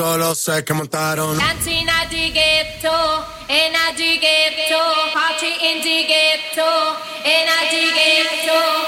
[0.00, 1.36] solo sé que montaron.
[1.36, 4.80] Dancing at the ghetto, in a the ghetto,
[5.12, 8.79] party in the ghetto, in a the ghetto.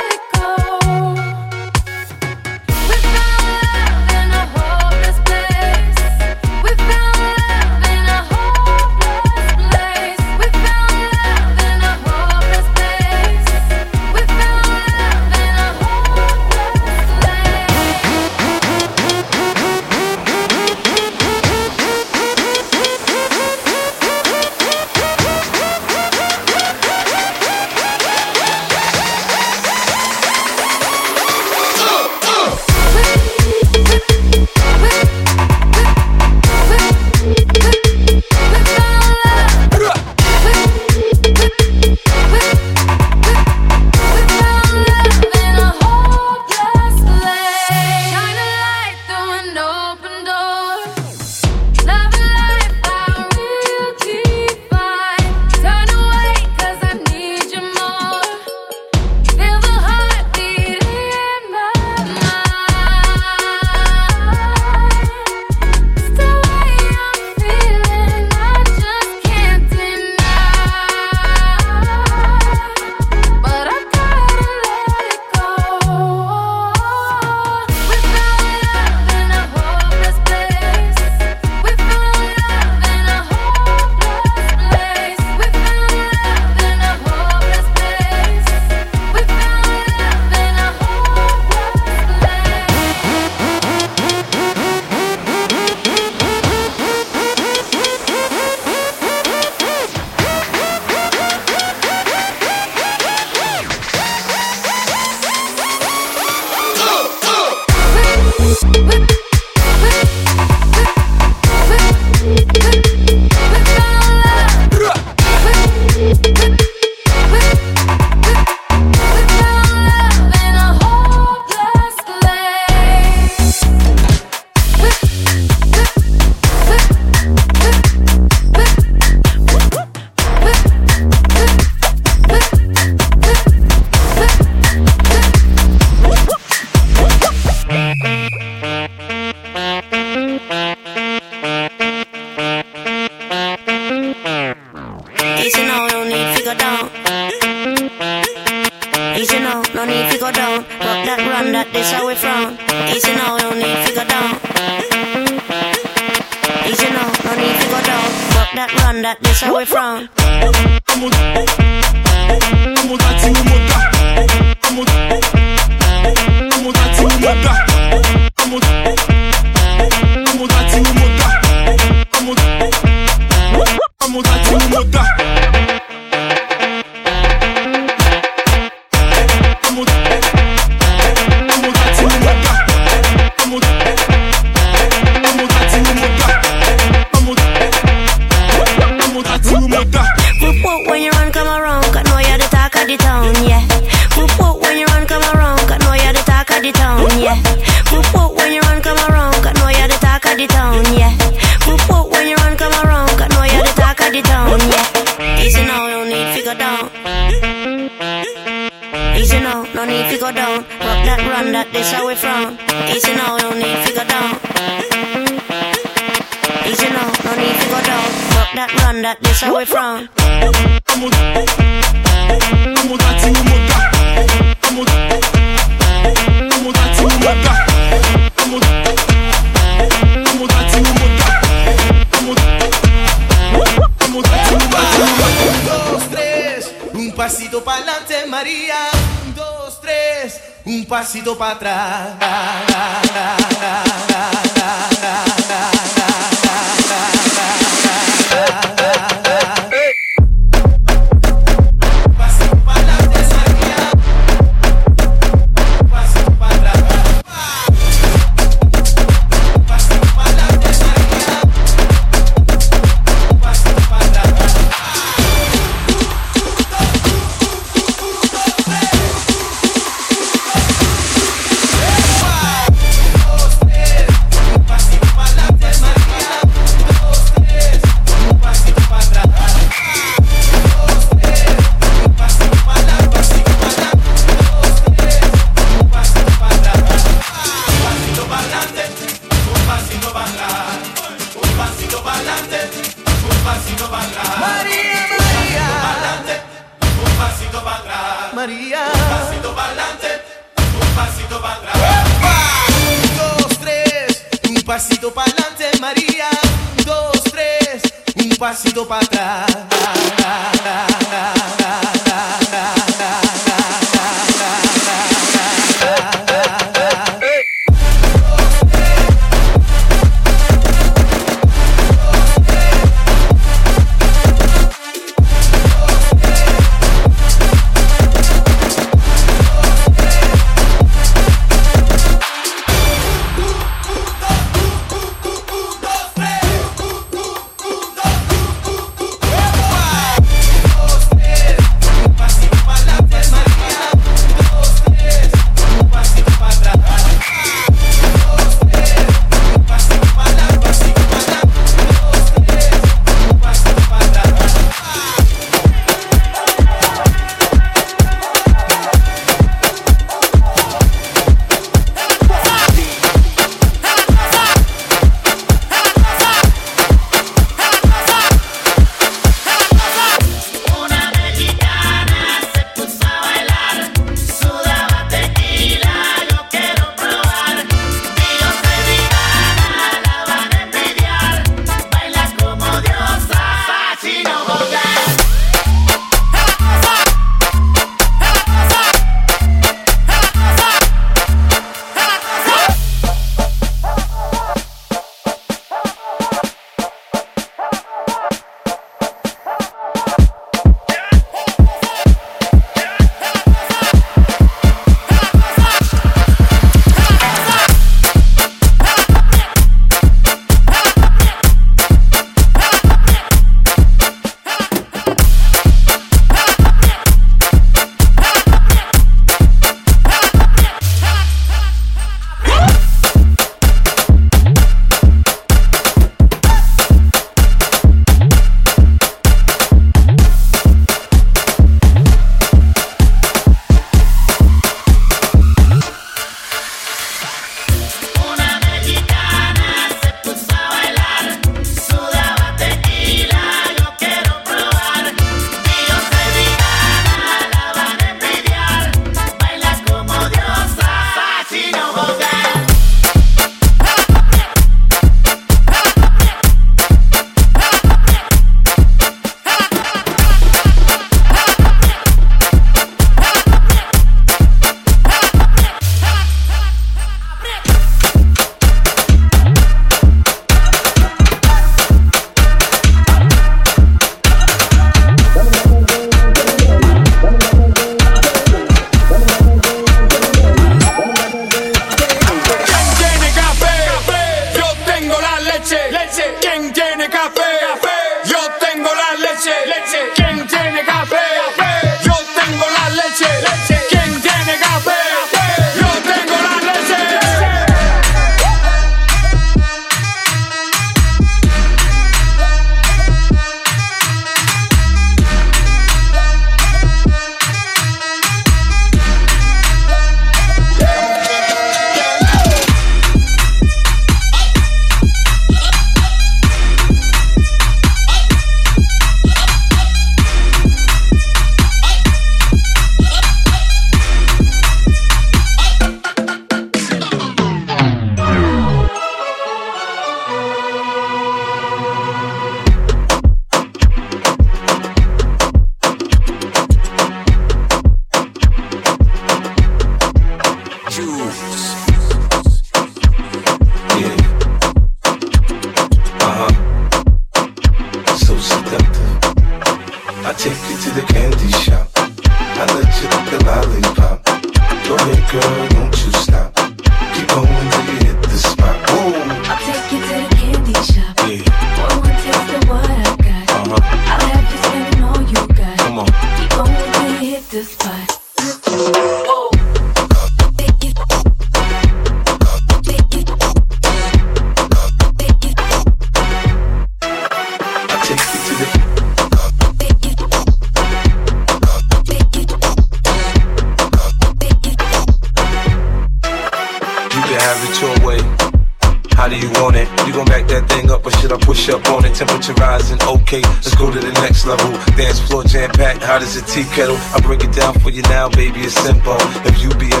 [589.60, 589.88] You it?
[590.06, 592.14] You gon' back that thing up or should I push up on it?
[592.14, 594.72] Temperature rising, okay, let's go to the next level.
[594.96, 596.96] Dance floor jam packed, hot as a tea kettle.
[596.96, 599.20] I break it down for you now, baby, it's simple.
[599.44, 600.00] If you be a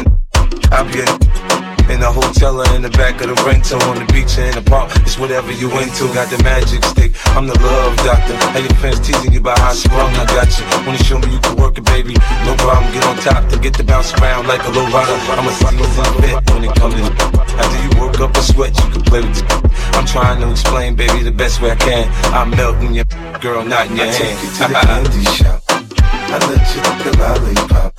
[0.72, 1.59] I'll be a
[1.90, 4.54] in the hotel or in the back of the rental on the beach or in
[4.54, 4.90] the park.
[5.02, 6.06] It's whatever you into.
[6.14, 7.12] Got the magic stick.
[7.36, 8.34] I'm the love doctor.
[8.54, 10.64] How your fans teasing you about how sprung I got you.
[10.86, 12.14] Wanna show me you can work it, baby?
[12.46, 12.92] No problem.
[12.94, 15.18] Get on top and get to bounce around like a low rider.
[15.34, 15.78] I'm a season
[16.22, 19.36] fit when it comes to after you work up a sweat, you can play with
[19.36, 19.46] it.
[19.96, 22.08] I'm trying to explain, baby, the best way I can.
[22.32, 23.04] I'm melting your
[23.40, 24.16] girl, not in your I hand.
[24.16, 25.62] take you to the candy shop.
[25.68, 27.96] I let you lick the lollipop.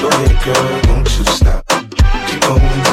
[0.00, 1.64] Go ahead, girl, don't you stop.
[2.28, 2.89] Keep going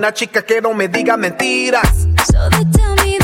[0.00, 2.08] Una chica que no me diga mentiras.
[2.32, 3.19] So they tell me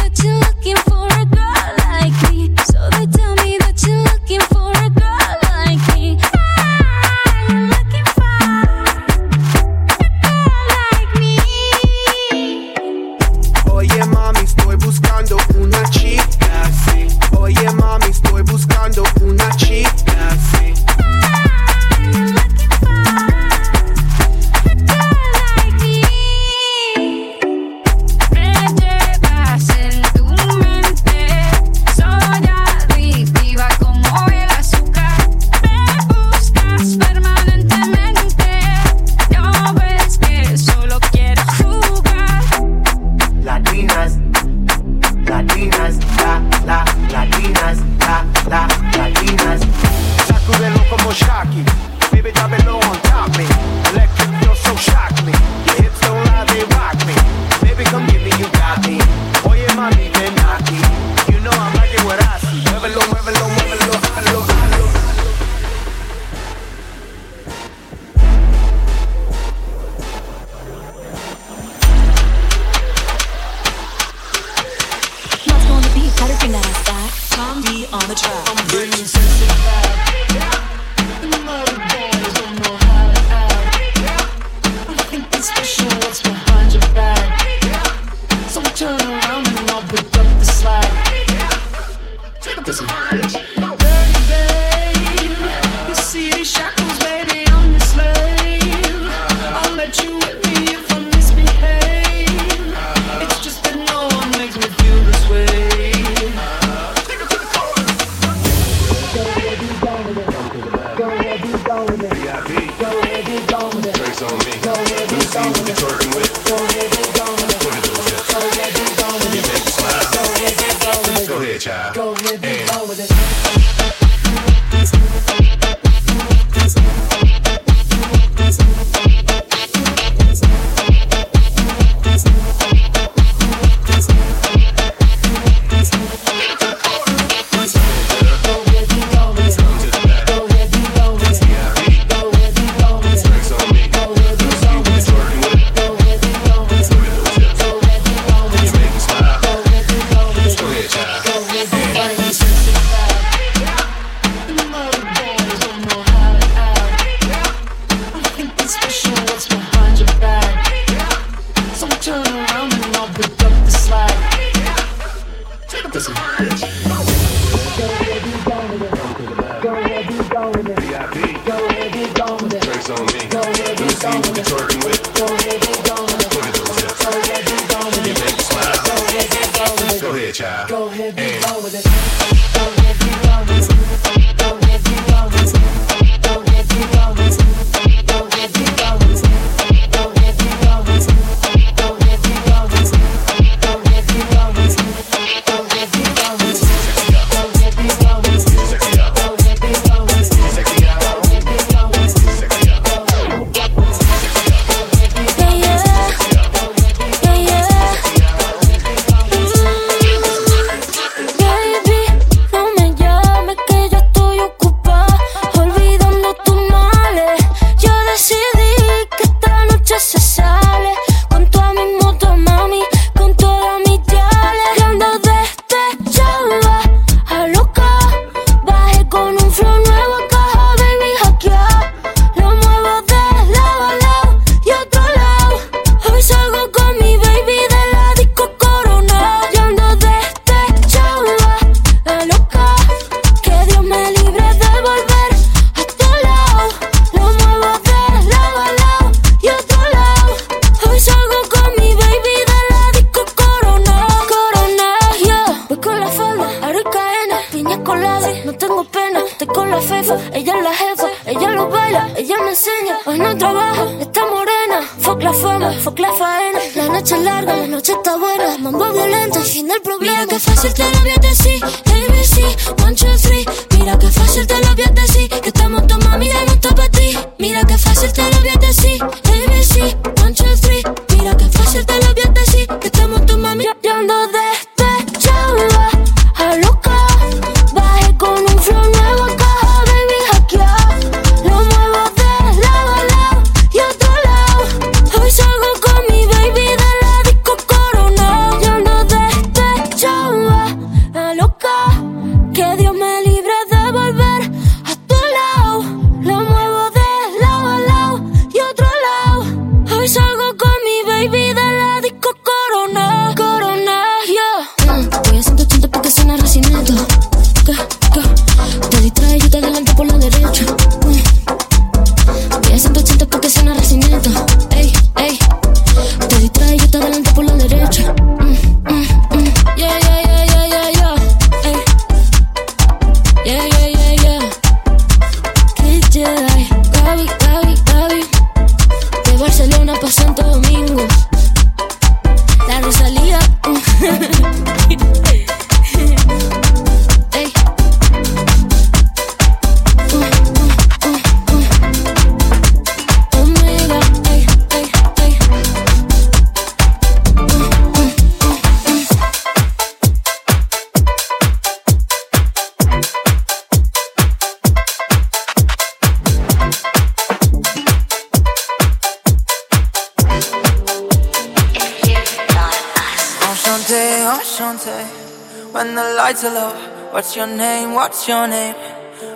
[377.37, 377.93] what's your name?
[377.93, 378.75] What's your name?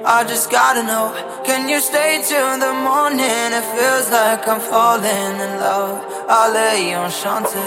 [0.07, 1.13] I just gotta know.
[1.45, 3.53] Can you stay till the morning?
[3.53, 6.01] It feels like I'm falling in love.
[6.27, 7.61] Allez, enchanté.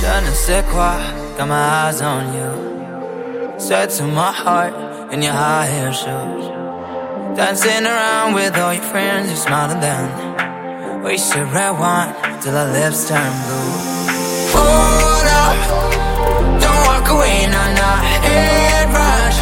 [0.00, 0.96] Je ne sais quoi,
[1.36, 3.60] got my eyes on you.
[3.60, 6.46] Said to my heart in your high heel shoes.
[7.36, 11.02] Dancing around with all your friends, you smile at them.
[11.04, 11.18] We
[11.52, 14.17] red wine till our lips turn blue.
[14.58, 15.56] Hold up,
[16.62, 19.38] don't walk away, nah, nah, head rush.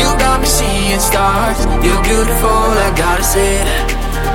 [0.00, 3.54] You got me seeing stars, you're beautiful, I gotta say.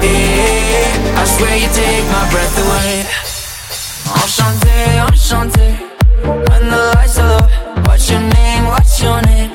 [0.01, 3.05] Yeah, I swear you take my breath away.
[4.19, 4.77] Enchanté,
[5.07, 5.67] enchanté,
[6.23, 7.45] when the lights are low.
[7.85, 9.51] What's your name, what's your name?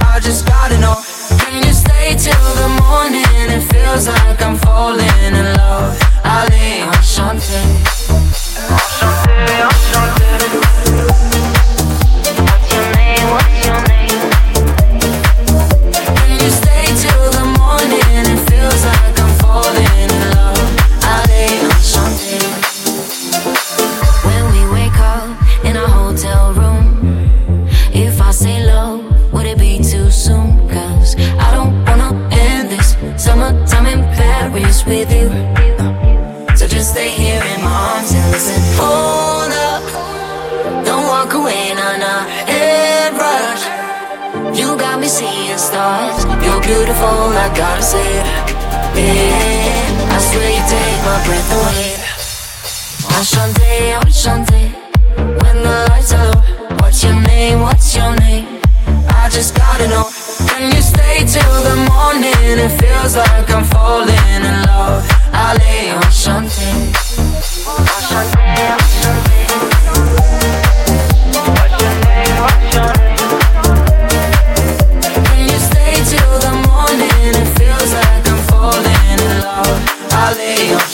[0.00, 0.96] I just gotta know.
[1.40, 3.24] Can you stay till the morning?
[3.56, 5.98] It feels like I'm falling in love.
[6.24, 6.88] Enchanté.
[6.88, 7.60] Enchanté,
[46.64, 48.26] beautiful, I gotta say it.
[48.96, 51.92] Yeah, I swear you take my breath away.
[53.16, 54.62] Enchanté, enchanté.
[55.18, 57.60] Oh, when the lights are low, what's your name?
[57.60, 58.46] What's your name?
[59.08, 60.08] I just gotta know.
[60.48, 62.58] Can you stay till the morning?
[62.64, 65.04] It feels like I'm falling in love.
[65.32, 66.68] Allez, enchanté.
[67.68, 68.44] Oh, enchanté,
[68.76, 69.30] enchanté.
[69.30, 69.33] Oh,
[80.32, 80.93] love.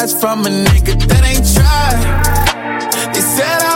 [0.00, 2.00] lies from a nigga that ain't tried.
[3.14, 3.75] They said I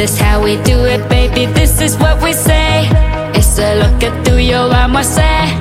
[0.00, 1.44] is how we do it, baby.
[1.52, 2.88] This is what we say.
[3.34, 5.59] It's a look at through your arm, I say.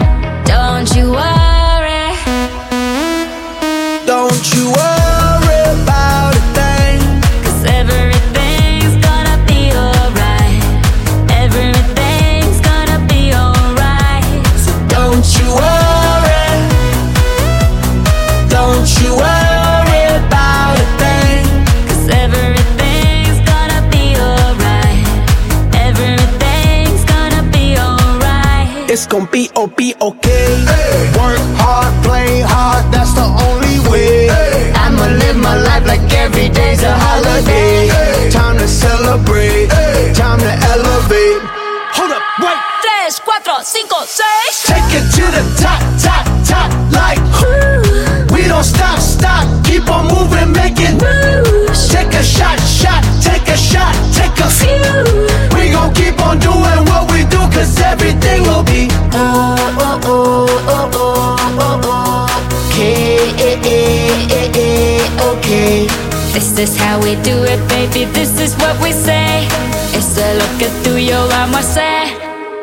[66.60, 69.48] this how we do it, baby, this is what we say.
[69.96, 72.14] It's a look at through your armor say.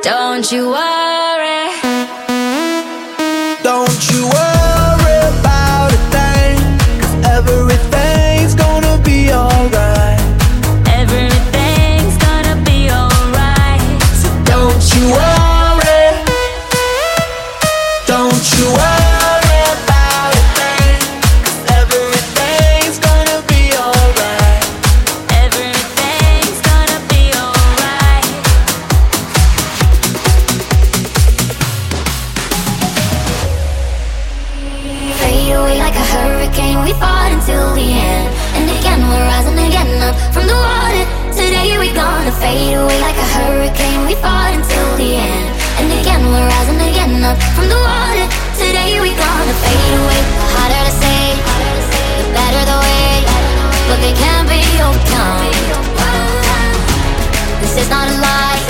[0.03, 1.16] Don't you worry.
[47.55, 48.27] from the water.
[48.57, 50.21] Today we gonna fade away.
[50.41, 51.23] The harder to say,
[52.19, 53.25] the better the way.
[53.89, 55.53] But they can't be overcome.
[57.61, 58.61] This is not a lie.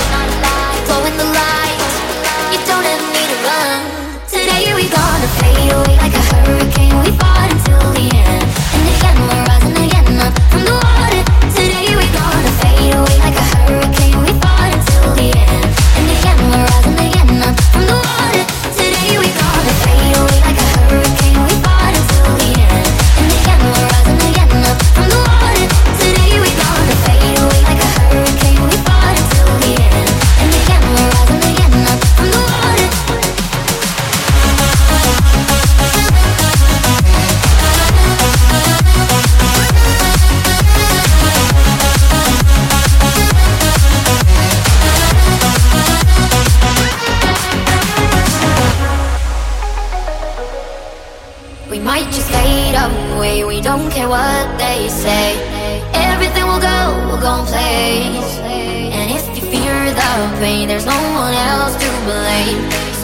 [0.86, 1.78] Glow in the light.
[2.52, 3.78] You don't ever need to run.
[4.28, 6.96] Today we gonna fade away like a hurricane.
[7.04, 8.65] We fought until the end.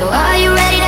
[0.03, 0.81] So are you ready?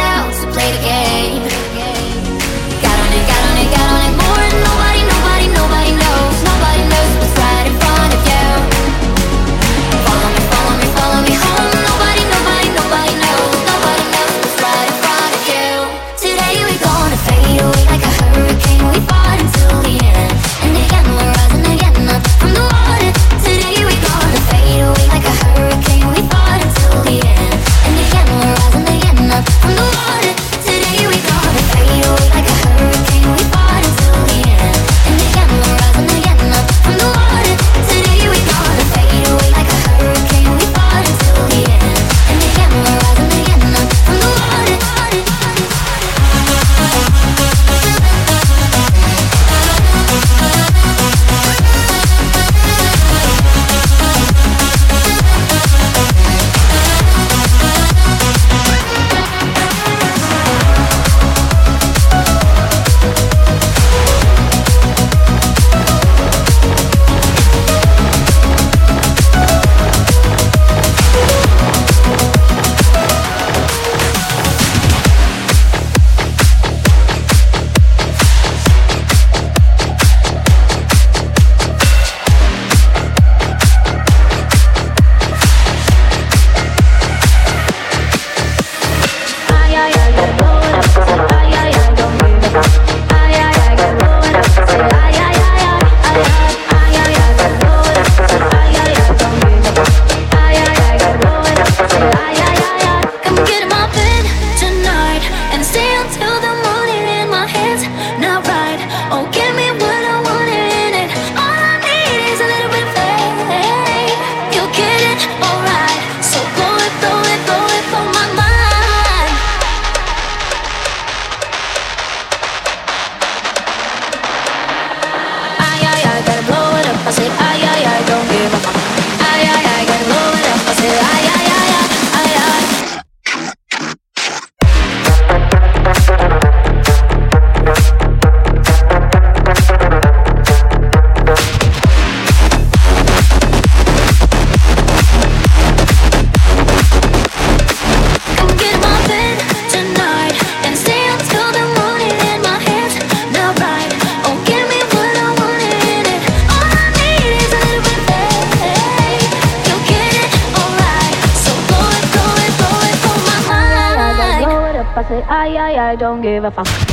[165.95, 166.84] I don't give a fuck.